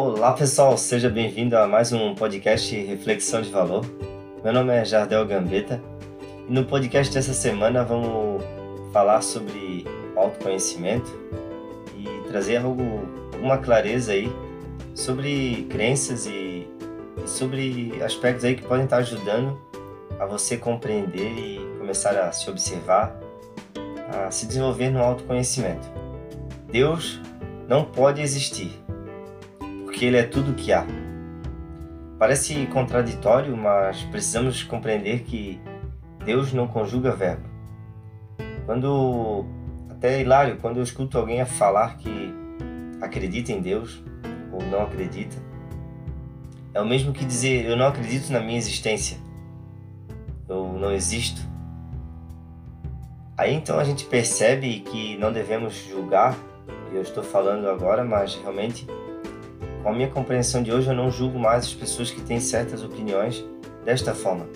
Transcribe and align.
Olá 0.00 0.32
pessoal, 0.32 0.78
seja 0.78 1.10
bem-vindo 1.10 1.56
a 1.56 1.66
mais 1.66 1.92
um 1.92 2.14
podcast 2.14 2.72
Reflexão 2.72 3.42
de 3.42 3.50
Valor. 3.50 3.84
Meu 4.44 4.52
nome 4.52 4.72
é 4.72 4.84
Jardel 4.84 5.26
Gambetta 5.26 5.82
e 6.48 6.52
no 6.52 6.64
podcast 6.64 7.12
dessa 7.12 7.34
semana 7.34 7.82
vamos 7.82 8.40
falar 8.92 9.20
sobre 9.22 9.84
autoconhecimento 10.14 11.10
e 11.96 12.28
trazer 12.28 12.58
algo, 12.58 12.80
alguma 13.34 13.58
clareza 13.58 14.12
aí 14.12 14.32
sobre 14.94 15.66
crenças 15.68 16.26
e, 16.26 16.68
e 17.20 17.26
sobre 17.28 18.00
aspectos 18.00 18.44
aí 18.44 18.54
que 18.54 18.62
podem 18.62 18.84
estar 18.84 18.98
ajudando 18.98 19.60
a 20.20 20.26
você 20.26 20.56
compreender 20.56 21.32
e 21.36 21.58
começar 21.76 22.16
a 22.16 22.30
se 22.30 22.48
observar, 22.48 23.18
a 24.14 24.30
se 24.30 24.46
desenvolver 24.46 24.90
no 24.90 25.02
autoconhecimento. 25.02 25.88
Deus 26.70 27.20
não 27.66 27.84
pode 27.84 28.22
existir 28.22 28.80
porque 29.98 30.06
Ele 30.06 30.16
é 30.16 30.22
tudo 30.22 30.54
que 30.54 30.72
há. 30.72 30.86
Parece 32.20 32.66
contraditório, 32.66 33.56
mas 33.56 34.00
precisamos 34.04 34.62
compreender 34.62 35.24
que 35.24 35.60
Deus 36.24 36.52
não 36.52 36.68
conjuga 36.68 37.10
verbo. 37.10 37.42
Quando, 38.64 39.44
até 39.90 40.20
hilário, 40.20 40.56
quando 40.58 40.76
eu 40.76 40.84
escuto 40.84 41.18
alguém 41.18 41.44
falar 41.44 41.96
que 41.96 42.32
acredita 43.02 43.50
em 43.50 43.60
Deus 43.60 44.00
ou 44.52 44.62
não 44.66 44.82
acredita, 44.82 45.36
é 46.72 46.80
o 46.80 46.86
mesmo 46.86 47.12
que 47.12 47.24
dizer 47.24 47.64
eu 47.64 47.76
não 47.76 47.88
acredito 47.88 48.32
na 48.32 48.38
minha 48.38 48.56
existência, 48.56 49.18
eu 50.48 50.74
não 50.74 50.92
existo. 50.92 51.40
Aí 53.36 53.52
então 53.52 53.80
a 53.80 53.84
gente 53.84 54.04
percebe 54.04 54.78
que 54.78 55.18
não 55.18 55.32
devemos 55.32 55.74
julgar, 55.90 56.38
eu 56.92 57.02
estou 57.02 57.24
falando 57.24 57.68
agora, 57.68 58.04
mas 58.04 58.36
realmente 58.36 58.86
com 59.88 59.92
a 59.92 59.96
minha 59.96 60.10
compreensão 60.10 60.62
de 60.62 60.70
hoje, 60.70 60.90
eu 60.90 60.94
não 60.94 61.10
julgo 61.10 61.38
mais 61.38 61.64
as 61.64 61.72
pessoas 61.72 62.10
que 62.10 62.20
têm 62.20 62.38
certas 62.40 62.84
opiniões 62.84 63.42
desta 63.86 64.14
forma, 64.14 64.46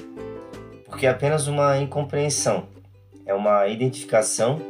porque 0.84 1.06
é 1.06 1.08
apenas 1.08 1.48
uma 1.48 1.78
incompreensão, 1.78 2.64
é 3.24 3.32
uma 3.32 3.66
identificação 3.66 4.60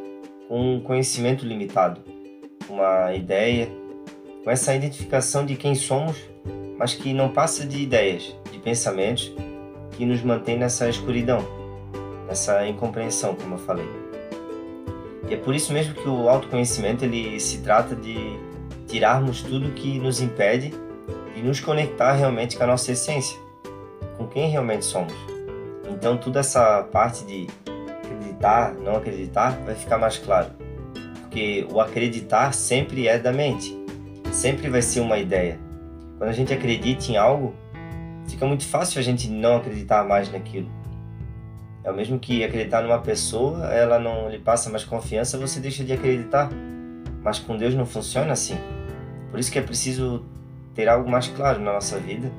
com 0.47 0.77
um 0.77 0.81
conhecimento 0.81 1.45
limitado, 1.45 2.01
uma 2.71 3.13
ideia, 3.13 3.69
com 4.45 4.53
essa 4.53 4.73
identificação 4.73 5.45
de 5.45 5.57
quem 5.57 5.75
somos, 5.75 6.17
mas 6.79 6.95
que 6.95 7.13
não 7.13 7.29
passa 7.31 7.67
de 7.67 7.83
ideias, 7.83 8.33
de 8.53 8.61
pensamentos 8.61 9.35
que 9.97 10.07
nos 10.07 10.23
mantém 10.23 10.57
nessa 10.57 10.89
escuridão, 10.89 11.45
nessa 12.29 12.65
incompreensão, 12.69 13.35
como 13.35 13.57
eu 13.57 13.59
falei. 13.59 13.89
E 15.29 15.35
é 15.35 15.37
por 15.37 15.57
isso 15.57 15.73
mesmo 15.73 15.93
que 15.93 16.09
o 16.09 16.29
autoconhecimento 16.29 17.05
ele 17.05 17.41
se 17.41 17.63
trata 17.63 17.97
de 17.97 18.39
tirarmos 18.93 19.41
tudo 19.41 19.71
que 19.71 19.99
nos 19.99 20.21
impede 20.21 20.71
e 21.35 21.41
nos 21.41 21.61
conectar 21.61 22.13
realmente 22.13 22.59
com 22.59 22.65
a 22.65 22.67
nossa 22.67 22.93
essência, 22.93 23.39
com 24.19 24.29
quem 24.29 24.51
realmente 24.51 24.85
somos. 24.85 25.15
Então, 25.89 26.19
toda 26.19 26.41
essa 26.41 26.83
parte 26.83 27.25
de 27.25 27.47
acreditar, 28.05 28.75
não 28.75 28.97
acreditar, 28.97 29.59
vai 29.65 29.75
ficar 29.75 29.97
mais 29.97 30.19
claro. 30.19 30.51
Porque 31.23 31.67
o 31.73 31.81
acreditar 31.81 32.53
sempre 32.53 33.09
é 33.09 33.19
da 33.19 33.33
mente, 33.33 33.75
sempre 34.31 34.69
vai 34.69 34.83
ser 34.83 35.01
uma 35.01 35.17
ideia. 35.17 35.59
Quando 36.19 36.29
a 36.29 36.35
gente 36.35 36.53
acredita 36.53 37.11
em 37.11 37.17
algo, 37.17 37.55
fica 38.29 38.45
muito 38.45 38.67
fácil 38.67 39.01
a 39.01 39.03
gente 39.03 39.27
não 39.27 39.57
acreditar 39.57 40.05
mais 40.05 40.31
naquilo. 40.31 40.71
É 41.83 41.91
o 41.91 41.95
mesmo 41.95 42.19
que 42.19 42.45
acreditar 42.45 42.83
numa 42.83 42.99
pessoa, 42.99 43.73
ela 43.73 43.99
não 43.99 44.29
lhe 44.29 44.39
passa 44.39 44.69
mais 44.69 44.85
confiança, 44.85 45.39
você 45.39 45.61
deixa 45.61 45.83
de 45.83 45.95
acreditar. 45.95 46.51
Mas 47.23 47.39
com 47.39 47.57
Deus 47.57 47.75
não 47.75 47.87
funciona 47.87 48.33
assim. 48.33 48.59
Por 49.33 49.41
isso 49.41 49.51
que 49.51 49.59
é 49.59 49.63
preciso 49.63 50.27
ter 50.75 50.91
algo 50.91 51.11
mais 51.11 51.27
claro 51.27 51.59
na 51.59 51.73
nossa 51.73 51.99
vida, 51.99 52.31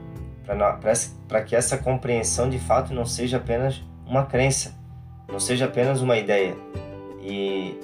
para 1.28 1.42
que 1.42 1.56
essa 1.56 1.76
compreensão 1.76 2.48
de 2.48 2.60
fato 2.60 2.94
não 2.94 3.04
seja 3.04 3.38
apenas 3.38 3.84
uma 4.06 4.28
crença, 4.28 4.78
não 5.28 5.40
seja 5.40 5.66
apenas 5.66 6.02
uma 6.02 6.18
ideia 6.18 6.56
e 7.20 7.80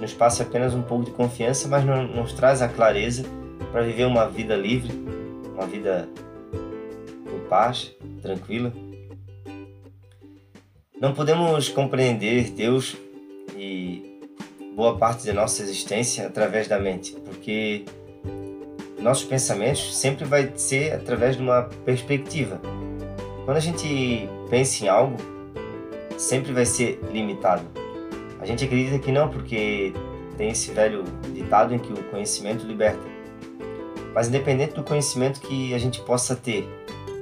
nos 0.00 0.12
passe 0.12 0.42
apenas 0.42 0.74
um 0.74 0.82
pouco 0.82 1.04
de 1.04 1.12
confiança, 1.12 1.68
mas 1.68 1.84
não 1.84 2.02
nos 2.08 2.32
traz 2.32 2.60
a 2.62 2.68
clareza 2.68 3.24
para 3.70 3.82
viver 3.82 4.06
uma 4.06 4.28
vida 4.28 4.56
livre, 4.56 4.92
uma 5.54 5.64
vida 5.64 6.08
em 7.32 7.48
paz, 7.48 7.94
tranquila. 8.20 8.72
Não 11.00 11.14
podemos 11.14 11.68
compreender 11.68 12.50
Deus 12.50 12.96
e 13.56 13.93
boa 14.74 14.96
parte 14.96 15.26
da 15.26 15.32
nossa 15.32 15.62
existência 15.62 16.26
através 16.26 16.66
da 16.66 16.78
mente, 16.78 17.12
porque 17.24 17.84
nossos 18.98 19.24
pensamentos 19.24 19.94
sempre 19.96 20.24
vai 20.24 20.52
ser 20.56 20.92
através 20.92 21.36
de 21.36 21.42
uma 21.42 21.62
perspectiva. 21.84 22.60
Quando 23.44 23.56
a 23.56 23.60
gente 23.60 24.28
pensa 24.50 24.84
em 24.84 24.88
algo, 24.88 25.16
sempre 26.16 26.52
vai 26.52 26.66
ser 26.66 27.00
limitado. 27.12 27.62
A 28.40 28.46
gente 28.46 28.64
acredita 28.64 28.98
que 28.98 29.12
não, 29.12 29.28
porque 29.28 29.92
tem 30.36 30.50
esse 30.50 30.72
velho 30.72 31.04
ditado 31.32 31.74
em 31.74 31.78
que 31.78 31.92
o 31.92 32.02
conhecimento 32.04 32.66
liberta. 32.66 33.02
Mas 34.14 34.28
independente 34.28 34.74
do 34.74 34.82
conhecimento 34.82 35.40
que 35.40 35.74
a 35.74 35.78
gente 35.78 36.00
possa 36.02 36.34
ter 36.34 36.68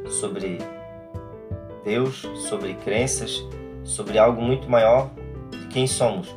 sobre 0.08 0.58
Deus, 1.84 2.28
sobre 2.48 2.74
crenças, 2.74 3.44
sobre 3.84 4.18
algo 4.18 4.41
muito 4.41 4.68
maior 4.70 5.10
de 5.50 5.66
quem 5.68 5.86
somos, 5.86 6.34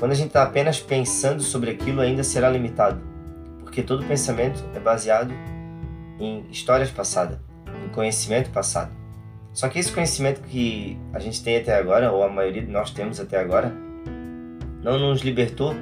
quando 0.00 0.12
a 0.12 0.14
gente 0.14 0.28
está 0.28 0.42
apenas 0.42 0.80
pensando 0.80 1.42
sobre 1.42 1.70
aquilo, 1.70 2.00
ainda 2.00 2.24
será 2.24 2.48
limitado, 2.50 3.00
porque 3.60 3.82
todo 3.82 4.04
pensamento 4.06 4.64
é 4.74 4.80
baseado 4.80 5.32
em 6.18 6.46
histórias 6.50 6.90
passadas, 6.90 7.38
em 7.84 7.88
conhecimento 7.90 8.50
passado. 8.50 8.90
Só 9.52 9.68
que 9.68 9.78
esse 9.78 9.92
conhecimento 9.92 10.40
que 10.40 10.98
a 11.12 11.18
gente 11.18 11.44
tem 11.44 11.58
até 11.58 11.76
agora, 11.76 12.10
ou 12.10 12.24
a 12.24 12.30
maioria 12.30 12.62
de 12.62 12.70
nós 12.70 12.90
temos 12.90 13.20
até 13.20 13.38
agora, 13.38 13.72
não 14.82 14.98
nos 14.98 15.20
libertou 15.20 15.74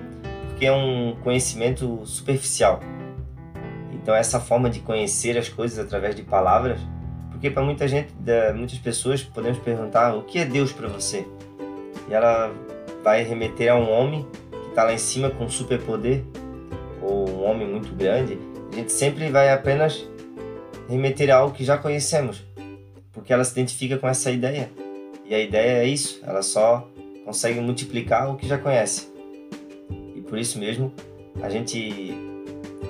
porque 0.49 0.67
é 0.67 0.73
um 0.73 1.15
conhecimento 1.23 2.05
superficial. 2.05 2.81
Então 3.93 4.13
essa 4.17 4.41
forma 4.41 4.69
de 4.69 4.81
conhecer 4.81 5.39
as 5.39 5.49
coisas 5.49 5.79
através 5.79 6.17
de 6.17 6.23
palavras, 6.23 6.81
porque 7.31 7.51
para 7.51 7.63
muita 7.63 7.87
gente, 7.87 8.13
muitas 8.57 8.79
pessoas 8.79 9.23
podemos 9.23 9.59
perguntar 9.61 10.17
o 10.17 10.23
que 10.23 10.41
é 10.41 10.45
Deus 10.45 10.73
para 10.73 10.89
você? 10.89 11.25
E 12.09 12.15
ela 12.15 12.53
vai 13.09 13.23
remeter 13.23 13.73
a 13.73 13.75
um 13.75 13.91
homem 13.91 14.27
que 14.51 14.69
está 14.69 14.85
lá 14.85 14.93
em 14.93 14.99
cima 14.99 15.31
com 15.31 15.49
superpoder, 15.49 16.23
ou 17.01 17.27
um 17.27 17.43
homem 17.43 17.67
muito 17.67 17.95
grande, 17.95 18.39
a 18.71 18.77
gente 18.77 18.93
sempre 18.93 19.31
vai 19.31 19.51
apenas 19.51 20.07
remeter 20.87 21.31
a 21.31 21.39
algo 21.39 21.55
que 21.55 21.65
já 21.65 21.79
conhecemos, 21.79 22.45
porque 23.11 23.33
ela 23.33 23.43
se 23.45 23.53
identifica 23.53 23.97
com 23.97 24.07
essa 24.07 24.31
ideia. 24.31 24.71
E 25.25 25.35
a 25.35 25.41
ideia 25.41 25.85
é 25.85 25.87
isso, 25.87 26.21
ela 26.23 26.43
só 26.43 26.87
consegue 27.25 27.59
multiplicar 27.61 28.31
o 28.31 28.37
que 28.37 28.47
já 28.47 28.59
conhece. 28.59 29.11
E 30.15 30.21
por 30.21 30.39
isso 30.39 30.59
mesmo 30.59 30.93
a 31.41 31.49
gente 31.49 32.13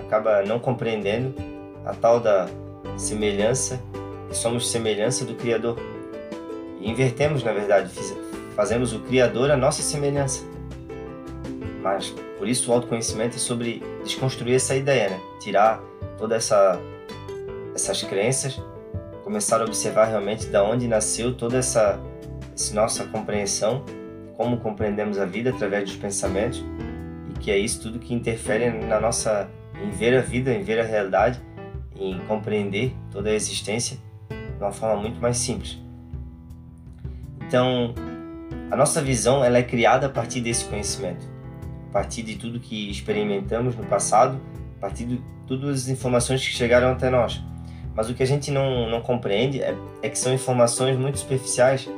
acaba 0.01 0.43
não 0.43 0.59
compreendendo 0.59 1.33
a 1.85 1.95
tal 1.95 2.19
da 2.19 2.49
semelhança, 2.97 3.81
que 4.29 4.37
somos 4.37 4.69
semelhança 4.69 5.25
do 5.25 5.37
Criador. 5.37 5.79
E 6.81 6.91
invertemos, 6.91 7.45
na 7.45 7.53
verdade, 7.53 7.89
fazemos 8.59 8.93
o 8.93 8.99
Criador 8.99 9.53
a 9.53 9.57
nossa 9.57 9.83
semelhança. 9.83 10.45
Mas 11.81 12.13
por 12.37 12.49
isso 12.49 12.69
o 12.69 12.75
autoconhecimento 12.75 13.37
é 13.37 13.39
sobre 13.39 13.81
desconstruir 14.03 14.57
essa 14.57 14.75
ideia, 14.75 15.11
né? 15.11 15.21
Tirar 15.39 15.81
toda 16.19 16.35
essa 16.35 16.77
essas 17.73 18.03
crenças, 18.03 18.61
começar 19.23 19.61
a 19.61 19.65
observar 19.65 20.07
realmente 20.07 20.47
da 20.47 20.65
onde 20.65 20.89
nasceu 20.89 21.33
toda 21.33 21.57
essa, 21.57 22.01
essa 22.53 22.75
nossa 22.75 23.05
compreensão, 23.05 23.85
como 24.37 24.57
compreendemos 24.57 25.21
a 25.21 25.25
vida 25.25 25.51
através 25.51 25.85
dos 25.85 25.95
pensamentos 25.95 26.65
e 27.31 27.39
que 27.39 27.53
é 27.53 27.57
isso 27.57 27.81
tudo 27.81 28.01
que 28.01 28.13
interfere 28.13 28.71
na 28.71 28.99
nossa 28.99 29.49
em 29.81 29.91
ver 29.93 30.19
a 30.19 30.21
vida, 30.21 30.53
em 30.53 30.65
ver 30.65 30.81
a 30.81 30.85
realidade, 30.85 31.41
em 31.95 32.19
compreender 32.27 32.93
toda 33.13 33.31
a 33.31 33.33
existência 33.33 33.99
de 34.29 34.61
uma 34.61 34.73
forma 34.73 35.01
muito 35.01 35.21
mais 35.21 35.37
simples. 35.37 35.79
Então, 37.47 37.95
a 38.71 38.77
nossa 38.77 39.01
visão 39.01 39.45
ela 39.45 39.59
é 39.59 39.63
criada 39.63 40.07
a 40.07 40.11
partir 40.11 40.41
desse 40.41 40.65
conhecimento, 40.65 41.27
a 41.89 41.93
partir 41.93 42.23
de 42.23 42.37
tudo 42.37 42.61
que 42.61 42.91
experimentamos 42.91 43.75
no 43.75 43.85
passado, 43.85 44.41
a 44.77 44.81
partir 44.81 45.05
de 45.07 45.21
todas 45.47 45.83
as 45.83 45.89
informações 45.89 46.47
que 46.47 46.53
chegaram 46.53 46.93
até 46.93 47.09
nós. 47.09 47.43
Mas 47.95 48.09
o 48.09 48.15
que 48.15 48.23
a 48.23 48.27
gente 48.27 48.51
não, 48.51 48.89
não 48.89 49.01
compreende 49.01 49.61
é, 49.61 49.75
é 50.03 50.09
que 50.09 50.19
são 50.19 50.33
informações 50.33 50.97
muito 50.97 51.19
superficiais. 51.19 51.89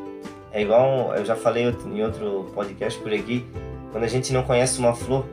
É 0.53 0.63
igual, 0.63 1.15
eu 1.15 1.25
já 1.25 1.37
falei 1.37 1.65
em 1.65 2.03
outro 2.03 2.51
podcast 2.55 2.99
por 3.01 3.13
aqui, 3.13 3.45
quando 3.93 4.05
a 4.05 4.09
gente 4.09 4.33
não 4.33 4.43
conhece 4.43 4.79
uma 4.79 4.95
flor 4.95 5.27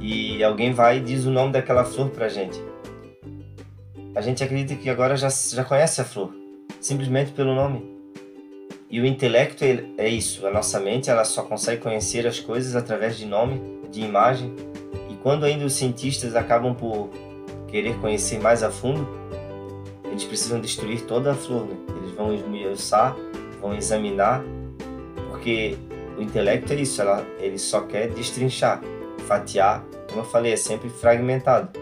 e 0.00 0.42
alguém 0.44 0.72
vai 0.72 0.98
e 0.98 1.00
diz 1.00 1.24
o 1.24 1.30
nome 1.30 1.52
daquela 1.52 1.84
flor 1.84 2.10
pra 2.10 2.28
gente. 2.28 2.62
A 4.14 4.20
gente 4.20 4.44
acredita 4.44 4.74
que 4.74 4.90
agora 4.90 5.16
já, 5.16 5.28
já 5.28 5.64
conhece 5.64 6.00
a 6.00 6.04
flor, 6.04 6.34
simplesmente 6.80 7.32
pelo 7.32 7.54
nome. 7.54 7.91
E 8.92 9.00
o 9.00 9.06
intelecto 9.06 9.64
é 9.96 10.06
isso, 10.06 10.46
a 10.46 10.50
nossa 10.50 10.78
mente 10.78 11.08
ela 11.08 11.24
só 11.24 11.42
consegue 11.42 11.80
conhecer 11.80 12.26
as 12.26 12.38
coisas 12.38 12.76
através 12.76 13.16
de 13.16 13.24
nome, 13.24 13.58
de 13.90 14.02
imagem. 14.02 14.54
E 15.08 15.14
quando 15.14 15.44
ainda 15.44 15.64
os 15.64 15.72
cientistas 15.72 16.36
acabam 16.36 16.74
por 16.74 17.08
querer 17.68 17.98
conhecer 18.00 18.38
mais 18.38 18.62
a 18.62 18.70
fundo, 18.70 19.08
eles 20.04 20.24
precisam 20.24 20.60
destruir 20.60 21.00
toda 21.06 21.32
a 21.32 21.34
flor. 21.34 21.64
Né? 21.64 21.76
Eles 22.02 22.14
vão 22.14 22.34
esmiuçar, 22.34 23.16
vão 23.62 23.74
examinar, 23.74 24.44
porque 25.30 25.74
o 26.18 26.20
intelecto 26.20 26.74
é 26.74 26.76
isso, 26.76 27.00
ela, 27.00 27.26
ele 27.38 27.56
só 27.56 27.80
quer 27.80 28.10
destrinchar, 28.10 28.82
fatiar, 29.26 29.82
como 30.10 30.20
eu 30.20 30.26
falei, 30.26 30.52
é 30.52 30.56
sempre 30.56 30.90
fragmentado. 30.90 31.80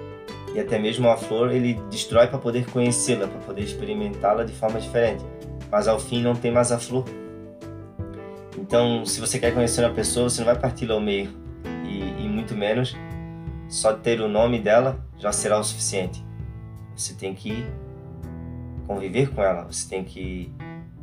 E 0.54 0.60
até 0.60 0.78
mesmo 0.78 1.08
a 1.08 1.16
flor 1.16 1.50
ele 1.50 1.74
destrói 1.90 2.28
para 2.28 2.38
poder 2.38 2.66
conhecê-la, 2.66 3.26
para 3.26 3.40
poder 3.40 3.62
experimentá-la 3.62 4.44
de 4.44 4.52
forma 4.52 4.80
diferente. 4.80 5.24
Mas 5.70 5.86
ao 5.86 5.98
fim 5.98 6.22
não 6.22 6.34
tem 6.34 6.50
mais 6.50 6.72
a 6.72 6.78
flor. 6.78 7.04
Então, 8.58 9.04
se 9.06 9.20
você 9.20 9.38
quer 9.38 9.52
conhecer 9.54 9.84
uma 9.84 9.94
pessoa, 9.94 10.28
você 10.28 10.40
não 10.40 10.46
vai 10.46 10.58
partir 10.58 10.90
ao 10.90 11.00
meio. 11.00 11.30
E, 11.84 12.24
e 12.24 12.28
muito 12.28 12.54
menos 12.54 12.96
só 13.68 13.92
ter 13.92 14.20
o 14.20 14.28
nome 14.28 14.58
dela 14.58 14.98
já 15.16 15.32
será 15.32 15.58
o 15.58 15.64
suficiente. 15.64 16.24
Você 16.96 17.14
tem 17.14 17.34
que 17.34 17.64
conviver 18.86 19.30
com 19.30 19.42
ela, 19.42 19.64
você 19.64 19.88
tem 19.88 20.02
que 20.02 20.52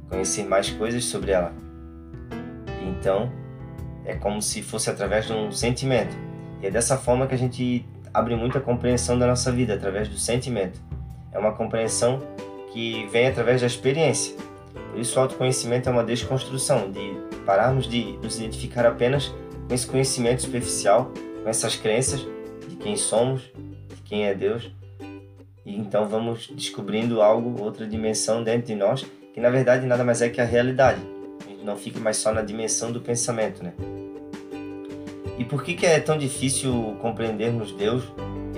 conhecer 0.09 0.43
mais 0.43 0.69
coisas 0.69 1.05
sobre 1.05 1.31
ela. 1.31 1.53
Então, 2.83 3.31
é 4.05 4.15
como 4.15 4.41
se 4.41 4.61
fosse 4.61 4.89
através 4.89 5.25
de 5.27 5.33
um 5.33 5.51
sentimento. 5.51 6.15
E 6.61 6.67
é 6.67 6.71
dessa 6.71 6.97
forma 6.97 7.27
que 7.27 7.35
a 7.35 7.37
gente 7.37 7.85
abre 8.13 8.35
muita 8.35 8.59
compreensão 8.59 9.17
da 9.17 9.27
nossa 9.27 9.51
vida, 9.51 9.73
através 9.73 10.09
do 10.09 10.17
sentimento. 10.17 10.81
É 11.31 11.39
uma 11.39 11.53
compreensão 11.53 12.21
que 12.73 13.07
vem 13.07 13.27
através 13.27 13.61
da 13.61 13.67
experiência. 13.67 14.35
Por 14.91 14.99
isso, 14.99 15.17
o 15.17 15.21
autoconhecimento 15.21 15.89
é 15.89 15.91
uma 15.91 16.03
desconstrução, 16.03 16.91
de 16.91 17.17
pararmos 17.45 17.87
de 17.87 18.17
nos 18.21 18.37
identificar 18.37 18.85
apenas 18.85 19.33
com 19.67 19.73
esse 19.73 19.87
conhecimento 19.87 20.41
superficial, 20.41 21.11
com 21.43 21.49
essas 21.49 21.75
crenças 21.75 22.25
de 22.67 22.75
quem 22.75 22.95
somos, 22.95 23.41
de 23.43 24.01
quem 24.03 24.25
é 24.25 24.33
Deus, 24.33 24.71
e 25.67 25.75
então 25.77 26.07
vamos 26.07 26.47
descobrindo 26.47 27.21
algo, 27.21 27.61
outra 27.61 27.85
dimensão 27.85 28.41
dentro 28.41 28.67
de 28.67 28.75
nós, 28.75 29.05
que 29.33 29.41
na 29.41 29.49
verdade 29.49 29.85
nada 29.85 30.01
mais 30.01 30.21
é 30.21 30.29
que 30.29 30.39
a 30.39 30.45
realidade. 30.45 31.01
A 31.45 31.49
gente 31.49 31.65
não 31.65 31.75
fica 31.75 31.99
mais 31.99 32.15
só 32.15 32.31
na 32.31 32.41
dimensão 32.41 32.89
do 32.91 33.01
pensamento, 33.01 33.61
né? 33.61 33.73
E 35.37 35.43
por 35.43 35.63
que, 35.63 35.73
que 35.73 35.85
é 35.85 35.99
tão 35.99 36.17
difícil 36.17 36.95
compreendermos 37.01 37.73
Deus, 37.73 38.03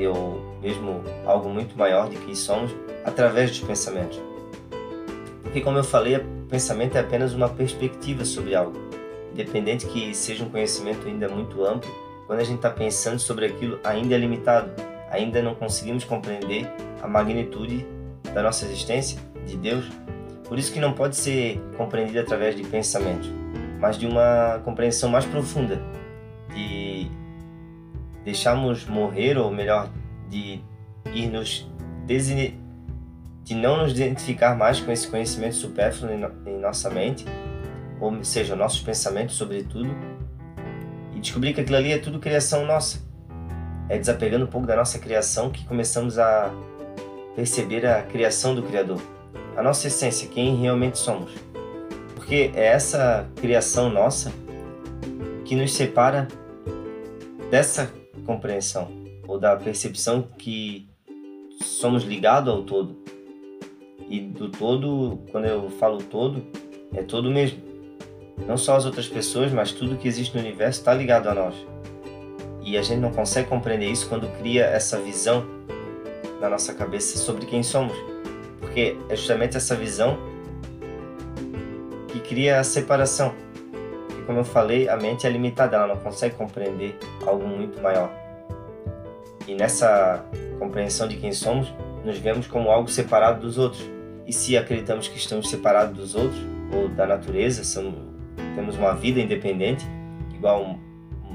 ou 0.07 0.59
mesmo 0.61 1.03
algo 1.25 1.49
muito 1.49 1.75
maior 1.75 2.09
de 2.09 2.15
quem 2.17 2.35
somos, 2.35 2.71
através 3.03 3.49
dos 3.49 3.59
pensamentos? 3.61 4.21
Porque, 5.49 5.61
como 5.61 5.77
eu 5.77 5.83
falei, 5.83 6.19
pensamento 6.47 6.95
é 6.95 7.01
apenas 7.01 7.33
uma 7.33 7.49
perspectiva 7.49 8.23
sobre 8.23 8.53
algo. 8.53 8.77
Independente 9.33 9.87
que 9.87 10.13
seja 10.13 10.43
um 10.43 10.49
conhecimento 10.49 11.07
ainda 11.07 11.27
muito 11.27 11.65
amplo, 11.65 11.89
quando 12.27 12.39
a 12.39 12.43
gente 12.43 12.57
está 12.57 12.69
pensando 12.69 13.19
sobre 13.19 13.45
aquilo, 13.45 13.79
ainda 13.83 14.13
é 14.13 14.17
limitado 14.17 14.71
ainda 15.09 15.41
não 15.41 15.55
conseguimos 15.55 16.03
compreender 16.03 16.71
a 17.01 17.07
magnitude 17.07 17.85
da 18.33 18.43
nossa 18.43 18.65
existência, 18.65 19.19
de 19.45 19.57
Deus. 19.57 19.89
Por 20.47 20.57
isso 20.57 20.71
que 20.71 20.79
não 20.79 20.93
pode 20.93 21.15
ser 21.15 21.59
compreendido 21.77 22.19
através 22.19 22.55
de 22.55 22.63
pensamentos, 22.63 23.29
mas 23.79 23.97
de 23.97 24.05
uma 24.05 24.61
compreensão 24.63 25.09
mais 25.09 25.25
profunda, 25.25 25.81
de 26.53 27.07
deixarmos 28.23 28.85
morrer, 28.85 29.37
ou 29.37 29.51
melhor, 29.51 29.89
de 30.29 30.61
ir 31.13 31.27
nos 31.27 31.67
de 33.49 33.55
não 33.55 33.81
nos 33.81 33.93
identificar 33.93 34.55
mais 34.55 34.79
com 34.79 34.91
esse 34.91 35.07
conhecimento 35.07 35.55
supérfluo 35.55 36.11
em 36.45 36.59
nossa 36.59 36.87
mente, 36.87 37.25
ou 37.99 38.23
seja, 38.23 38.55
nossos 38.55 38.79
pensamentos 38.79 39.35
sobretudo, 39.35 39.89
e 41.15 41.19
descobrir 41.19 41.53
que 41.53 41.61
aquilo 41.61 41.77
ali 41.77 41.91
é 41.91 41.97
tudo 41.97 42.19
criação 42.19 42.63
nossa 42.63 43.09
é 43.89 43.97
desapegando 43.97 44.45
um 44.45 44.47
pouco 44.47 44.67
da 44.67 44.75
nossa 44.75 44.99
criação 44.99 45.49
que 45.49 45.65
começamos 45.65 46.19
a 46.19 46.53
perceber 47.35 47.87
a 47.87 48.03
criação 48.03 48.53
do 48.53 48.61
Criador, 48.61 49.01
a 49.57 49.63
nossa 49.63 49.87
essência, 49.87 50.29
quem 50.29 50.55
realmente 50.55 50.99
somos. 50.99 51.31
Porque 52.13 52.51
é 52.53 52.67
essa 52.67 53.27
criação 53.35 53.89
nossa 53.89 54.31
que 55.43 55.55
nos 55.55 55.73
separa 55.73 56.27
dessa 57.49 57.91
compreensão 58.27 58.91
ou 59.27 59.39
da 59.39 59.55
percepção 59.55 60.21
que 60.37 60.87
somos 61.63 62.03
ligados 62.03 62.53
ao 62.53 62.61
todo. 62.61 62.95
E 64.09 64.19
do 64.19 64.49
todo, 64.49 65.19
quando 65.31 65.45
eu 65.45 65.69
falo 65.69 65.99
todo, 65.99 66.43
é 66.93 67.03
todo 67.03 67.29
mesmo. 67.29 67.59
Não 68.47 68.57
só 68.57 68.75
as 68.75 68.85
outras 68.85 69.07
pessoas, 69.07 69.51
mas 69.51 69.71
tudo 69.71 69.97
que 69.97 70.07
existe 70.07 70.35
no 70.35 70.41
universo 70.41 70.79
está 70.79 70.93
ligado 70.93 71.27
a 71.27 71.35
nós. 71.35 71.53
E 72.63 72.77
a 72.77 72.81
gente 72.81 72.99
não 72.99 73.11
consegue 73.11 73.47
compreender 73.47 73.85
isso 73.85 74.09
quando 74.09 74.27
cria 74.39 74.65
essa 74.65 74.99
visão 74.99 75.45
na 76.41 76.49
nossa 76.49 76.73
cabeça 76.73 77.17
sobre 77.19 77.45
quem 77.45 77.61
somos. 77.61 77.95
Porque 78.59 78.97
é 79.09 79.15
justamente 79.15 79.57
essa 79.57 79.75
visão 79.75 80.17
que 82.07 82.19
cria 82.19 82.59
a 82.59 82.63
separação. 82.63 83.33
E 84.17 84.25
como 84.25 84.39
eu 84.39 84.43
falei, 84.43 84.89
a 84.89 84.97
mente 84.97 85.27
é 85.27 85.29
limitada, 85.29 85.77
ela 85.77 85.87
não 85.87 85.97
consegue 85.97 86.35
compreender 86.35 86.97
algo 87.25 87.47
muito 87.47 87.79
maior. 87.81 88.11
E 89.47 89.53
nessa 89.53 90.25
compreensão 90.57 91.07
de 91.07 91.17
quem 91.17 91.31
somos, 91.31 91.71
nos 92.03 92.17
vemos 92.17 92.47
como 92.47 92.69
algo 92.69 92.89
separado 92.89 93.41
dos 93.41 93.57
outros. 93.57 93.98
E 94.29 94.31
se 94.31 94.55
acreditamos 94.55 95.07
que 95.07 95.17
estamos 95.17 95.49
separados 95.49 95.97
dos 95.97 96.13
outros, 96.13 96.39
ou 96.71 96.87
da 96.87 97.07
natureza, 97.07 97.63
somos, 97.63 97.95
temos 98.53 98.77
uma 98.77 98.93
vida 98.93 99.19
independente, 99.19 99.83
igual 100.35 100.77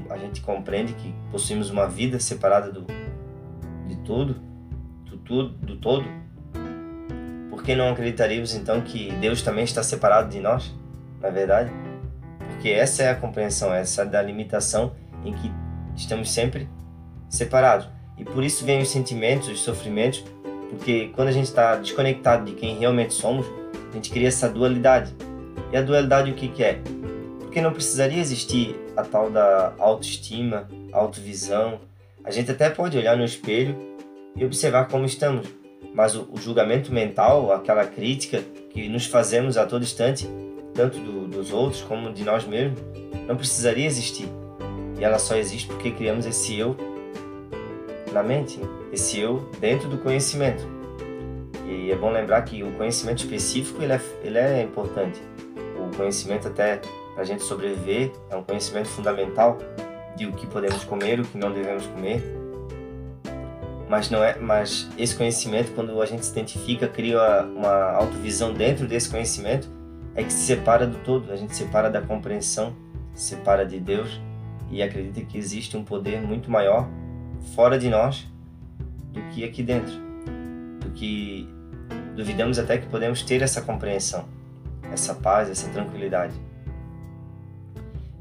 a 0.09 0.17
gente 0.17 0.39
compreende 0.39 0.93
que 0.93 1.13
possuímos 1.29 1.69
uma 1.69 1.87
vida 1.89 2.21
separada 2.21 2.71
do, 2.71 2.87
de 3.85 3.97
tudo, 3.97 4.37
do 5.03 5.17
tudo, 5.17 5.49
do 5.57 5.75
todo, 5.75 6.05
por 7.49 7.63
que 7.63 7.75
não 7.75 7.89
acreditaríamos 7.89 8.55
então 8.55 8.79
que 8.79 9.11
Deus 9.15 9.41
também 9.41 9.65
está 9.65 9.83
separado 9.83 10.29
de 10.29 10.39
nós, 10.39 10.73
na 11.19 11.29
verdade? 11.29 11.71
Porque 12.47 12.69
essa 12.69 13.03
é 13.03 13.09
a 13.09 13.15
compreensão, 13.15 13.73
essa 13.73 14.03
é 14.03 14.05
da 14.05 14.21
limitação 14.21 14.95
em 15.25 15.33
que 15.33 15.51
estamos 15.97 16.31
sempre 16.31 16.69
separados. 17.27 17.89
E 18.17 18.23
por 18.23 18.41
isso 18.41 18.63
vêm 18.63 18.81
os 18.81 18.87
sentimentos, 18.87 19.49
os 19.49 19.59
sofrimentos, 19.59 20.23
porque 20.69 21.09
quando 21.15 21.29
a 21.29 21.31
gente 21.31 21.45
está 21.45 21.75
desconectado 21.75 22.45
de 22.45 22.53
quem 22.53 22.77
realmente 22.77 23.13
somos, 23.13 23.45
a 23.91 23.95
gente 23.95 24.09
cria 24.09 24.27
essa 24.27 24.49
dualidade. 24.49 25.13
E 25.71 25.77
a 25.77 25.81
dualidade 25.81 26.31
o 26.31 26.33
que, 26.33 26.47
que 26.47 26.63
é? 26.63 26.81
Porque 27.39 27.61
não 27.61 27.71
precisaria 27.71 28.19
existir 28.19 28.75
a 28.95 29.03
tal 29.03 29.29
da 29.29 29.73
autoestima, 29.77 30.67
autovisão. 30.91 31.79
A 32.23 32.31
gente 32.31 32.51
até 32.51 32.69
pode 32.69 32.97
olhar 32.97 33.15
no 33.15 33.23
espelho 33.23 33.75
e 34.35 34.43
observar 34.43 34.87
como 34.87 35.05
estamos, 35.05 35.47
mas 35.93 36.15
o, 36.15 36.27
o 36.31 36.37
julgamento 36.37 36.91
mental, 36.91 37.53
aquela 37.53 37.85
crítica 37.85 38.43
que 38.69 38.89
nos 38.89 39.05
fazemos 39.05 39.57
a 39.57 39.65
todo 39.65 39.83
instante, 39.83 40.29
tanto 40.73 40.99
do, 40.99 41.27
dos 41.27 41.53
outros 41.53 41.81
como 41.81 42.11
de 42.11 42.23
nós 42.23 42.45
mesmos, 42.45 42.79
não 43.27 43.37
precisaria 43.37 43.85
existir. 43.85 44.27
E 44.99 45.03
ela 45.03 45.19
só 45.19 45.35
existe 45.35 45.67
porque 45.67 45.91
criamos 45.91 46.25
esse 46.25 46.57
eu 46.57 46.75
na 48.15 48.23
mente, 48.23 48.59
esse 48.93 49.19
eu 49.19 49.49
dentro 49.59 49.89
do 49.89 49.97
conhecimento. 49.97 50.65
E 51.67 51.91
é 51.91 51.95
bom 51.95 52.11
lembrar 52.11 52.41
que 52.43 52.63
o 52.63 52.71
conhecimento 52.71 53.19
específico 53.19 53.83
ele 53.83 53.91
é, 53.91 54.01
ele 54.23 54.37
é 54.37 54.61
importante. 54.63 55.21
O 55.77 55.95
conhecimento 55.97 56.47
até 56.47 56.79
para 57.13 57.23
a 57.23 57.25
gente 57.25 57.43
sobreviver, 57.43 58.11
é 58.29 58.35
um 58.35 58.43
conhecimento 58.43 58.87
fundamental 58.87 59.57
de 60.15 60.25
o 60.25 60.31
que 60.31 60.47
podemos 60.47 60.83
comer, 60.85 61.19
o 61.19 61.23
que 61.25 61.37
não 61.37 61.51
devemos 61.51 61.85
comer. 61.87 62.23
Mas 63.89 64.09
não 64.09 64.23
é, 64.23 64.37
mas 64.39 64.89
esse 64.97 65.15
conhecimento, 65.15 65.73
quando 65.73 66.01
a 66.01 66.05
gente 66.05 66.25
se 66.25 66.31
identifica, 66.31 66.87
cria 66.87 67.43
uma 67.43 67.91
autovisão 67.91 68.53
dentro 68.53 68.87
desse 68.87 69.09
conhecimento, 69.09 69.69
é 70.15 70.23
que 70.23 70.31
se 70.31 70.45
separa 70.45 70.87
do 70.87 70.97
todo. 70.99 71.31
A 71.31 71.35
gente 71.35 71.53
se 71.53 71.63
separa 71.63 71.89
da 71.89 72.01
compreensão, 72.01 72.73
se 73.13 73.35
separa 73.35 73.65
de 73.65 73.79
Deus 73.79 74.21
e 74.71 74.81
acredita 74.81 75.21
que 75.21 75.37
existe 75.37 75.75
um 75.75 75.83
poder 75.83 76.21
muito 76.21 76.49
maior 76.49 76.87
fora 77.55 77.77
de 77.77 77.89
nós 77.89 78.27
do 79.11 79.21
que 79.31 79.43
aqui 79.43 79.63
dentro. 79.63 79.93
Do 80.79 80.91
que 80.91 81.47
duvidamos 82.15 82.57
até 82.57 82.77
que 82.77 82.87
podemos 82.87 83.21
ter 83.21 83.41
essa 83.41 83.61
compreensão, 83.61 84.25
essa 84.91 85.13
paz, 85.13 85.49
essa 85.49 85.69
tranquilidade. 85.69 86.33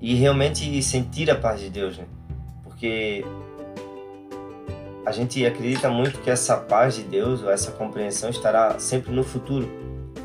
E 0.01 0.15
realmente 0.15 0.83
sentir 0.83 1.31
a 1.31 1.37
paz 1.37 1.61
de 1.61 1.71
Deus, 1.71 1.97
né? 1.97 2.05
Porque 2.63 3.25
a 5.07 5.13
gente 5.13 5.45
acredita 5.45 5.89
muito 5.89 6.21
que 6.21 6.31
essa 6.31 6.57
paz 6.57 6.97
de 6.97 7.03
Deus 7.03 7.43
ou 7.43 7.51
essa 7.51 7.71
compreensão 7.71 8.31
estará 8.31 8.79
sempre 8.79 9.13
no 9.13 9.23
futuro, 9.23 9.69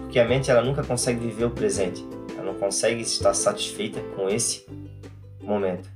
porque 0.01 0.19
a 0.19 0.25
mente 0.25 0.49
ela 0.49 0.61
nunca 0.61 0.83
consegue 0.83 1.19
viver 1.19 1.45
o 1.45 1.51
presente, 1.51 2.05
ela 2.33 2.45
não 2.45 2.55
consegue 2.55 3.01
estar 3.01 3.33
satisfeita 3.33 3.99
com 4.15 4.29
esse 4.29 4.65
momento, 5.41 5.89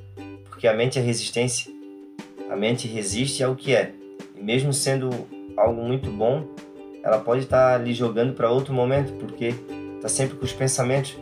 porque 0.50 0.68
a 0.68 0.74
mente 0.74 1.00
é 1.00 1.02
resistência, 1.02 1.73
a 2.54 2.56
mente 2.56 2.88
resiste 2.88 3.44
ao 3.44 3.56
que 3.56 3.76
é, 3.76 3.94
e 4.38 4.44
mesmo 4.44 4.72
sendo 4.72 5.10
algo 5.58 5.82
muito 5.82 6.08
bom, 6.12 6.46
ela 7.04 7.18
pode 7.18 7.42
estar 7.42 7.78
lhe 7.82 7.94
jogando 7.94 8.34
para 8.34 8.52
outro 8.52 8.72
momento, 8.72 9.12
porque 9.14 9.56
está 9.96 10.08
sempre 10.08 10.38
com 10.38 10.46
os 10.46 10.54
pensamentos. 10.54 11.18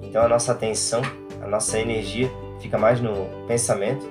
Então 0.00 0.22
a 0.22 0.28
nossa 0.28 0.52
atenção 0.52 1.02
a 1.42 1.48
nossa 1.48 1.78
energia 1.78 2.30
fica 2.60 2.78
mais 2.78 3.00
no 3.00 3.26
pensamento, 3.48 4.08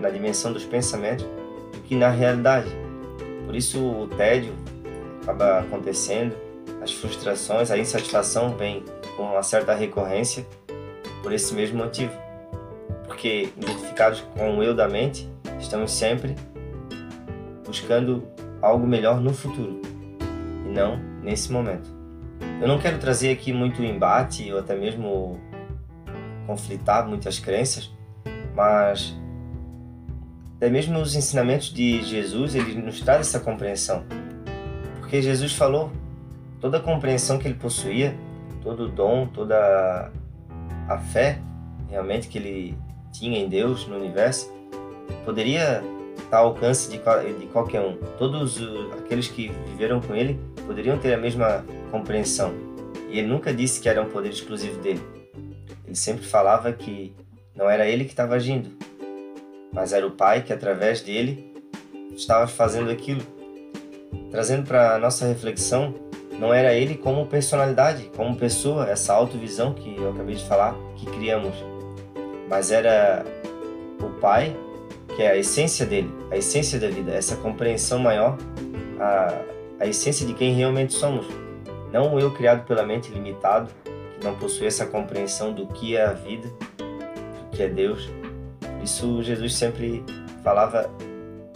na 0.00 0.10
dimensão 0.10 0.52
dos 0.52 0.64
pensamentos, 0.64 1.24
do 1.72 1.80
que 1.82 1.96
na 1.96 2.10
realidade. 2.10 2.70
Por 3.44 3.56
isso 3.56 3.84
o 3.84 4.06
tédio 4.06 4.52
acaba 5.22 5.60
acontecendo, 5.60 6.34
as 6.80 6.92
frustrações, 6.92 7.72
a 7.72 7.76
insatisfação 7.76 8.56
vem 8.56 8.84
com 9.16 9.24
uma 9.24 9.42
certa 9.42 9.74
recorrência 9.74 10.46
por 11.22 11.32
esse 11.32 11.52
mesmo 11.54 11.78
motivo. 11.78 12.12
Porque 13.04 13.48
identificados 13.56 14.20
com 14.36 14.58
o 14.58 14.62
eu 14.62 14.74
da 14.74 14.86
mente, 14.86 15.28
estamos 15.58 15.92
sempre 15.92 16.34
buscando 17.66 18.26
algo 18.62 18.86
melhor 18.86 19.20
no 19.20 19.32
futuro 19.32 19.80
e 20.66 20.68
não 20.68 20.98
nesse 21.22 21.52
momento. 21.52 21.88
Eu 22.60 22.66
não 22.66 22.78
quero 22.78 22.98
trazer 22.98 23.30
aqui 23.30 23.52
muito 23.52 23.82
embate 23.82 24.52
ou 24.52 24.58
até 24.58 24.74
mesmo 24.74 25.38
conflitar 26.46 27.06
muitas 27.06 27.38
crenças, 27.38 27.92
mas 28.54 29.16
até 30.56 30.68
mesmo 30.68 30.98
os 30.98 31.14
ensinamentos 31.14 31.72
de 31.72 32.02
Jesus, 32.02 32.54
ele 32.54 32.74
nos 32.80 33.00
traz 33.00 33.20
essa 33.20 33.38
compreensão. 33.38 34.04
Porque 34.98 35.22
Jesus 35.22 35.52
falou 35.52 35.92
toda 36.60 36.78
a 36.78 36.80
compreensão 36.80 37.38
que 37.38 37.46
ele 37.46 37.54
possuía, 37.54 38.16
todo 38.62 38.84
o 38.84 38.88
dom, 38.88 39.26
toda 39.26 40.10
a 40.88 40.98
fé 40.98 41.40
realmente 41.88 42.28
que 42.28 42.38
ele 42.38 42.78
tinha 43.12 43.38
em 43.38 43.48
Deus, 43.48 43.86
no 43.86 43.96
universo, 43.96 44.52
poderia 45.24 45.82
estar 46.16 46.38
ao 46.38 46.48
alcance 46.48 46.90
de, 46.90 46.98
de 46.98 47.46
qualquer 47.46 47.80
um. 47.80 47.96
Todos 48.18 48.60
aqueles 48.98 49.28
que 49.28 49.48
viveram 49.66 50.00
com 50.00 50.14
ele 50.14 50.38
poderiam 50.66 50.98
ter 50.98 51.14
a 51.14 51.18
mesma 51.18 51.64
compreensão. 51.90 52.52
E 53.08 53.18
ele 53.18 53.28
nunca 53.28 53.52
disse 53.52 53.80
que 53.80 53.88
era 53.88 54.02
um 54.02 54.08
poder 54.08 54.30
exclusivo 54.30 54.80
dele. 54.80 55.00
Ele 55.86 55.96
sempre 55.96 56.24
falava 56.24 56.72
que 56.72 57.14
não 57.54 57.68
era 57.68 57.86
ele 57.88 58.04
que 58.04 58.10
estava 58.10 58.34
agindo, 58.34 58.70
mas 59.72 59.92
era 59.92 60.06
o 60.06 60.10
Pai 60.10 60.42
que, 60.42 60.52
através 60.52 61.00
dele, 61.00 61.54
estava 62.14 62.46
fazendo 62.46 62.90
aquilo. 62.90 63.22
Trazendo 64.30 64.66
para 64.66 64.94
a 64.94 64.98
nossa 64.98 65.26
reflexão, 65.26 65.94
não 66.38 66.52
era 66.52 66.74
ele 66.74 66.94
como 66.94 67.26
personalidade, 67.26 68.10
como 68.14 68.36
pessoa, 68.36 68.88
essa 68.88 69.12
autovisão 69.12 69.72
que 69.72 69.96
eu 69.96 70.10
acabei 70.10 70.36
de 70.36 70.44
falar, 70.44 70.74
que 70.96 71.06
criamos, 71.06 71.54
mas 72.48 72.70
era 72.70 73.24
o 74.00 74.20
Pai, 74.20 74.54
que 75.18 75.24
é 75.24 75.32
a 75.32 75.36
essência 75.36 75.84
dele, 75.84 76.14
a 76.30 76.36
essência 76.36 76.78
da 76.78 76.88
vida, 76.88 77.10
essa 77.10 77.34
compreensão 77.34 77.98
maior, 77.98 78.38
a, 79.00 79.42
a 79.80 79.84
essência 79.84 80.24
de 80.24 80.32
quem 80.32 80.54
realmente 80.54 80.92
somos. 80.92 81.26
Não 81.92 82.14
o 82.14 82.20
eu 82.20 82.32
criado 82.32 82.64
pela 82.64 82.86
mente 82.86 83.10
limitado, 83.10 83.68
que 83.82 84.24
não 84.24 84.36
possui 84.36 84.68
essa 84.68 84.86
compreensão 84.86 85.52
do 85.52 85.66
que 85.66 85.96
é 85.96 86.04
a 86.04 86.12
vida, 86.12 86.48
do 86.76 87.50
que 87.50 87.64
é 87.64 87.68
Deus, 87.68 88.08
isso 88.80 89.20
Jesus 89.24 89.56
sempre 89.56 90.04
falava 90.44 90.88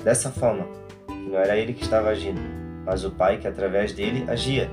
dessa 0.02 0.32
forma, 0.32 0.66
que 1.06 1.30
não 1.30 1.38
era 1.38 1.56
ele 1.56 1.72
que 1.72 1.84
estava 1.84 2.08
agindo, 2.08 2.40
mas 2.84 3.04
o 3.04 3.12
Pai 3.12 3.38
que 3.38 3.46
através 3.46 3.92
dele 3.92 4.24
agia. 4.28 4.68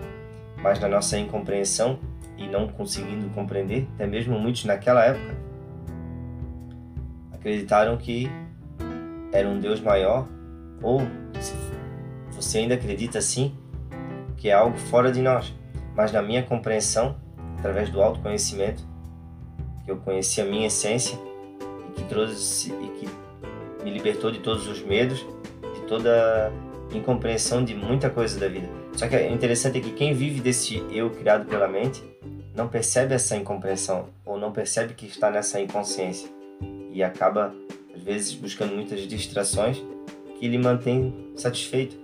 Mas 0.64 0.80
na 0.80 0.88
nossa 0.88 1.16
incompreensão 1.16 2.00
e 2.36 2.48
não 2.48 2.68
conseguindo 2.68 3.30
compreender, 3.36 3.88
até 3.94 4.08
mesmo 4.08 4.40
muitos 4.40 4.66
naquela 4.66 5.06
época 5.06 5.38
acreditaram 7.32 7.96
que 7.96 8.28
era 9.32 9.48
um 9.48 9.60
Deus 9.60 9.80
maior, 9.80 10.28
ou 10.82 11.02
se 11.40 11.54
você 12.32 12.60
ainda 12.60 12.76
acredita 12.76 13.20
assim, 13.20 13.56
que 14.38 14.50
é 14.50 14.54
algo 14.54 14.78
fora 14.78 15.12
de 15.12 15.22
nós. 15.22 15.54
Mas 15.96 16.12
na 16.12 16.22
minha 16.22 16.44
compreensão, 16.44 17.16
através 17.58 17.90
do 17.90 18.02
autoconhecimento, 18.02 18.84
que 19.84 19.92
eu 19.92 19.98
conheci 19.98 20.42
a 20.42 20.46
minha 20.46 20.68
essência, 20.68 21.18
que 21.96 22.04
trouxe 22.06 22.72
e 22.72 22.88
que 23.00 23.10
me 23.84 23.92
libertou 23.92 24.32
de 24.32 24.40
todos 24.40 24.68
os 24.68 24.82
medos, 24.82 25.26
de 25.74 25.82
toda 25.88 26.52
incompreensão 26.94 27.64
de 27.64 27.76
muita 27.76 28.10
coisa 28.10 28.40
da 28.40 28.48
vida. 28.48 28.68
Só 28.94 29.08
que 29.08 29.16
é 29.16 29.32
interessante 29.32 29.78
é 29.78 29.82
que 29.82 29.92
quem 29.92 30.14
vive 30.14 30.42
desse 30.42 30.84
eu 30.90 31.10
criado 31.10 31.46
pela 31.46 31.68
mente 31.68 32.04
não 32.56 32.68
percebe 32.68 33.14
essa 33.14 33.36
incompreensão 33.36 34.10
ou 34.26 34.38
não 34.38 34.52
percebe 34.52 34.94
que 34.94 35.06
está 35.06 35.30
nessa 35.30 35.62
inconsciência 35.62 36.30
e 36.92 37.04
acaba 37.04 37.54
às 37.96 38.02
vezes 38.02 38.34
buscando 38.34 38.74
muitas 38.74 39.02
distrações 39.02 39.82
que 40.40 40.48
lhe 40.48 40.58
mantém 40.58 41.32
satisfeito. 41.36 41.98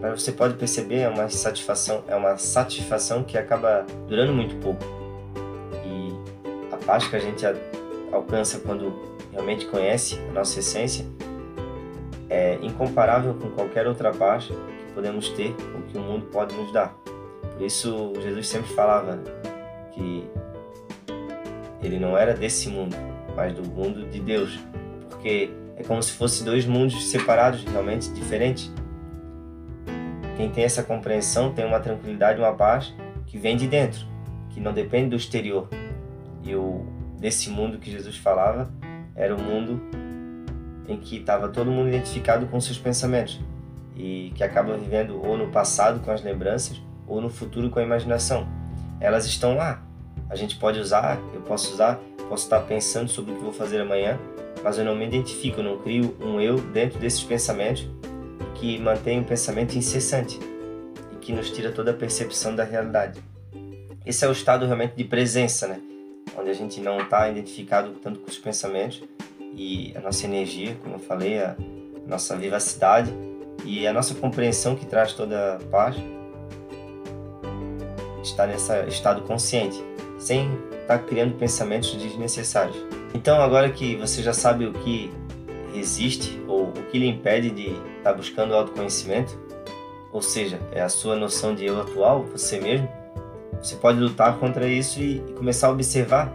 Mas 0.00 0.22
você 0.22 0.32
pode 0.32 0.54
perceber 0.54 1.00
é 1.00 1.08
uma 1.08 1.28
satisfação, 1.28 2.04
é 2.06 2.14
uma 2.14 2.36
satisfação 2.36 3.24
que 3.24 3.36
acaba 3.36 3.84
durando 4.06 4.32
muito 4.32 4.54
pouco. 4.56 4.84
E 5.84 6.72
a 6.72 6.76
paz 6.76 7.08
que 7.08 7.16
a 7.16 7.18
gente 7.18 7.44
alcança 8.12 8.60
quando 8.60 9.10
realmente 9.32 9.66
conhece 9.66 10.18
a 10.28 10.32
nossa 10.32 10.58
essência, 10.58 11.04
é 12.28 12.58
incomparável 12.62 13.34
com 13.34 13.50
qualquer 13.50 13.86
outra 13.86 14.12
paz 14.12 14.46
que 14.46 14.92
podemos 14.94 15.28
ter 15.30 15.54
ou 15.74 15.82
que 15.82 15.98
o 15.98 16.00
mundo 16.00 16.26
pode 16.26 16.54
nos 16.54 16.72
dar. 16.72 16.94
Por 17.54 17.62
isso, 17.62 18.12
Jesus 18.22 18.48
sempre 18.48 18.72
falava 18.72 19.18
que 19.92 20.24
ele 21.82 21.98
não 21.98 22.16
era 22.16 22.34
desse 22.34 22.68
mundo, 22.68 22.96
mas 23.34 23.52
do 23.52 23.62
mundo 23.68 24.08
de 24.08 24.20
Deus, 24.20 24.58
porque 25.20 25.50
é 25.76 25.82
como 25.82 26.02
se 26.02 26.12
fossem 26.12 26.46
dois 26.46 26.64
mundos 26.64 27.10
separados, 27.10 27.62
realmente 27.64 28.10
diferentes. 28.10 28.72
Quem 30.34 30.50
tem 30.50 30.64
essa 30.64 30.82
compreensão 30.82 31.52
tem 31.52 31.66
uma 31.66 31.78
tranquilidade, 31.78 32.40
uma 32.40 32.54
paz 32.54 32.94
que 33.26 33.36
vem 33.36 33.54
de 33.54 33.66
dentro, 33.68 34.06
que 34.48 34.58
não 34.58 34.72
depende 34.72 35.10
do 35.10 35.16
exterior. 35.16 35.68
E 36.42 36.54
o 36.54 36.86
desse 37.18 37.50
mundo 37.50 37.76
que 37.76 37.90
Jesus 37.90 38.16
falava 38.16 38.70
era 39.14 39.36
um 39.36 39.38
mundo 39.38 39.82
em 40.88 40.96
que 40.96 41.18
estava 41.18 41.48
todo 41.48 41.70
mundo 41.70 41.88
identificado 41.88 42.46
com 42.46 42.58
seus 42.58 42.78
pensamentos 42.78 43.38
e 43.94 44.32
que 44.34 44.42
acaba 44.42 44.74
vivendo 44.78 45.22
ou 45.22 45.36
no 45.36 45.48
passado 45.48 46.00
com 46.00 46.10
as 46.10 46.22
lembranças 46.22 46.82
ou 47.06 47.20
no 47.20 47.28
futuro 47.28 47.68
com 47.68 47.78
a 47.78 47.82
imaginação. 47.82 48.48
Elas 48.98 49.26
estão 49.26 49.54
lá. 49.54 49.82
A 50.30 50.34
gente 50.34 50.56
pode 50.56 50.78
usar, 50.78 51.20
eu 51.34 51.42
posso 51.42 51.74
usar, 51.74 52.00
posso 52.30 52.44
estar 52.44 52.60
pensando 52.60 53.10
sobre 53.10 53.32
o 53.32 53.36
que 53.36 53.42
vou 53.42 53.52
fazer 53.52 53.80
amanhã, 53.80 54.16
mas 54.62 54.78
eu 54.78 54.84
não 54.84 54.94
me 54.94 55.04
identifico, 55.04 55.60
não 55.60 55.78
crio 55.78 56.16
um 56.20 56.40
eu 56.40 56.60
dentro 56.60 56.96
desses 57.00 57.24
pensamentos 57.24 57.88
que 58.54 58.78
mantém 58.78 59.18
um 59.18 59.24
pensamento 59.24 59.76
incessante 59.76 60.38
e 61.12 61.16
que 61.16 61.32
nos 61.32 61.50
tira 61.50 61.72
toda 61.72 61.90
a 61.90 61.94
percepção 61.94 62.54
da 62.54 62.62
realidade. 62.62 63.20
Esse 64.06 64.24
é 64.24 64.28
o 64.28 64.32
estado 64.32 64.64
realmente 64.64 64.94
de 64.94 65.02
presença, 65.02 65.66
né? 65.66 65.80
onde 66.38 66.50
a 66.50 66.54
gente 66.54 66.80
não 66.80 67.00
está 67.00 67.28
identificado 67.28 67.90
tanto 67.94 68.20
com 68.20 68.30
os 68.30 68.38
pensamentos 68.38 69.02
e 69.56 69.92
a 69.96 70.00
nossa 70.00 70.24
energia, 70.24 70.76
como 70.84 70.94
eu 70.94 71.00
falei, 71.00 71.40
a 71.40 71.56
nossa 72.06 72.36
vivacidade 72.36 73.12
e 73.64 73.88
a 73.88 73.92
nossa 73.92 74.14
compreensão 74.14 74.76
que 74.76 74.86
traz 74.86 75.14
toda 75.14 75.56
a 75.56 75.58
paz 75.58 75.96
está 78.22 78.46
nesse 78.46 78.72
estado 78.86 79.22
consciente, 79.22 79.82
sem 80.16 80.48
estar 80.90 80.98
tá 80.98 81.04
criando 81.04 81.36
pensamentos 81.36 81.94
desnecessários. 81.94 82.76
Então, 83.14 83.40
agora 83.40 83.70
que 83.70 83.96
você 83.96 84.22
já 84.22 84.32
sabe 84.32 84.66
o 84.66 84.72
que 84.72 85.12
resiste 85.72 86.42
ou 86.48 86.64
o 86.64 86.72
que 86.72 86.98
lhe 86.98 87.06
impede 87.06 87.50
de 87.50 87.68
estar 87.68 88.10
tá 88.10 88.12
buscando 88.12 88.54
autoconhecimento, 88.54 89.38
ou 90.12 90.20
seja, 90.20 90.58
é 90.72 90.80
a 90.80 90.88
sua 90.88 91.14
noção 91.14 91.54
de 91.54 91.64
eu 91.64 91.80
atual, 91.80 92.24
você 92.24 92.58
mesmo, 92.58 92.88
você 93.62 93.76
pode 93.76 94.00
lutar 94.00 94.38
contra 94.38 94.66
isso 94.66 95.00
e, 95.00 95.18
e 95.18 95.32
começar 95.34 95.68
a 95.68 95.70
observar 95.70 96.32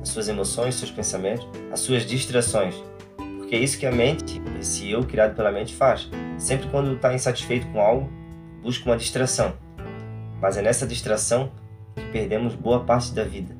as 0.00 0.10
suas 0.10 0.28
emoções, 0.28 0.76
seus 0.76 0.92
pensamentos, 0.92 1.48
as 1.72 1.80
suas 1.80 2.04
distrações. 2.04 2.76
Porque 3.16 3.56
é 3.56 3.58
isso 3.58 3.78
que 3.78 3.86
a 3.86 3.90
mente, 3.90 4.40
esse 4.60 4.88
eu 4.90 5.02
criado 5.02 5.34
pela 5.34 5.50
mente, 5.50 5.74
faz. 5.74 6.08
Sempre 6.36 6.68
quando 6.68 6.92
está 6.94 7.12
insatisfeito 7.12 7.66
com 7.68 7.80
algo, 7.80 8.08
busca 8.62 8.88
uma 8.88 8.96
distração. 8.96 9.54
Mas 10.40 10.56
é 10.56 10.62
nessa 10.62 10.86
distração 10.86 11.50
que 11.96 12.04
perdemos 12.12 12.54
boa 12.54 12.84
parte 12.84 13.12
da 13.12 13.24
vida, 13.24 13.57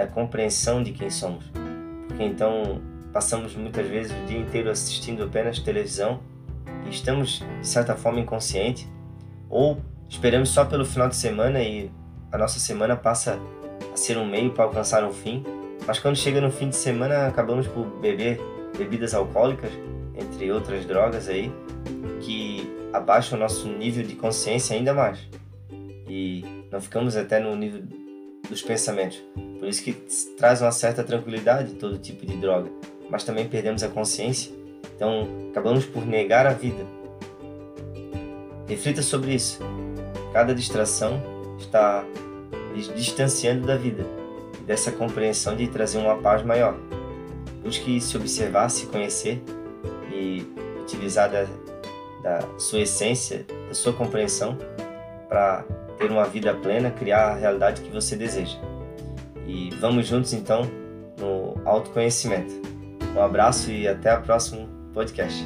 da 0.00 0.06
compreensão 0.06 0.82
de 0.82 0.92
quem 0.92 1.10
somos. 1.10 1.44
Porque 2.08 2.24
então 2.24 2.80
passamos 3.12 3.54
muitas 3.54 3.86
vezes 3.86 4.12
o 4.12 4.26
dia 4.26 4.38
inteiro 4.38 4.70
assistindo 4.70 5.22
apenas 5.22 5.58
televisão 5.58 6.20
e 6.86 6.88
estamos, 6.88 7.44
de 7.60 7.68
certa 7.68 7.94
forma, 7.94 8.18
inconsciente, 8.18 8.88
ou 9.50 9.78
esperamos 10.08 10.48
só 10.48 10.64
pelo 10.64 10.86
final 10.86 11.06
de 11.06 11.16
semana 11.16 11.62
e 11.62 11.90
a 12.32 12.38
nossa 12.38 12.58
semana 12.58 12.96
passa 12.96 13.38
a 13.92 13.96
ser 13.96 14.16
um 14.16 14.24
meio 14.24 14.52
para 14.52 14.64
alcançar 14.64 15.04
um 15.04 15.12
fim, 15.12 15.44
mas 15.86 15.98
quando 15.98 16.16
chega 16.16 16.40
no 16.40 16.50
fim 16.50 16.70
de 16.70 16.76
semana 16.76 17.26
acabamos 17.26 17.66
por 17.66 17.84
beber 18.00 18.40
bebidas 18.78 19.12
alcoólicas, 19.12 19.70
entre 20.16 20.50
outras 20.50 20.86
drogas 20.86 21.28
aí, 21.28 21.52
que 22.22 22.74
abaixam 22.90 23.36
o 23.36 23.40
nosso 23.40 23.68
nível 23.68 24.06
de 24.06 24.14
consciência 24.14 24.74
ainda 24.74 24.94
mais. 24.94 25.18
E 26.08 26.64
não 26.72 26.80
ficamos 26.80 27.16
até 27.16 27.38
no 27.38 27.54
nível 27.54 27.82
dos 28.48 28.62
pensamentos. 28.62 29.22
Por 29.60 29.68
isso 29.68 29.84
que 29.84 29.92
traz 30.38 30.62
uma 30.62 30.72
certa 30.72 31.04
tranquilidade 31.04 31.74
todo 31.74 31.98
tipo 31.98 32.24
de 32.24 32.34
droga, 32.38 32.70
mas 33.10 33.22
também 33.24 33.46
perdemos 33.46 33.82
a 33.82 33.88
consciência. 33.88 34.50
Então 34.96 35.28
acabamos 35.50 35.84
por 35.84 36.06
negar 36.06 36.46
a 36.46 36.54
vida. 36.54 36.82
Reflita 38.66 39.02
sobre 39.02 39.34
isso. 39.34 39.60
Cada 40.32 40.54
distração 40.54 41.22
está 41.58 42.04
distanciando 42.96 43.66
da 43.66 43.76
vida 43.76 44.06
e 44.58 44.62
dessa 44.62 44.90
compreensão 44.90 45.54
de 45.54 45.68
trazer 45.68 45.98
uma 45.98 46.16
paz 46.16 46.42
maior. 46.42 46.74
Busque 47.62 48.00
se 48.00 48.16
observar, 48.16 48.70
se 48.70 48.86
conhecer 48.86 49.42
e 50.10 50.46
utilizar 50.80 51.30
da 51.30 52.40
sua 52.56 52.80
essência, 52.80 53.44
da 53.68 53.74
sua 53.74 53.92
compreensão, 53.92 54.56
para 55.28 55.64
ter 55.98 56.10
uma 56.10 56.24
vida 56.24 56.54
plena, 56.54 56.90
criar 56.90 57.32
a 57.32 57.34
realidade 57.34 57.82
que 57.82 57.90
você 57.90 58.16
deseja. 58.16 58.56
E 59.46 59.70
vamos 59.80 60.06
juntos 60.06 60.32
então 60.32 60.62
no 61.18 61.60
autoconhecimento. 61.64 62.52
Um 63.16 63.20
abraço 63.20 63.70
e 63.70 63.88
até 63.88 64.16
o 64.16 64.22
próximo 64.22 64.68
podcast. 64.92 65.44